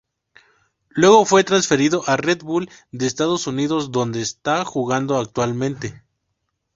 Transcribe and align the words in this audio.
Luego 0.89 1.25
fue 1.25 1.43
transferido 1.43 2.01
a 2.07 2.17
Red 2.17 2.41
Bull 2.41 2.71
de 2.91 3.05
Estados 3.05 3.45
Unidos 3.45 3.91
donde 3.91 4.23
está 4.23 4.65
jugando 4.65 5.15
actualmente. 5.19 6.01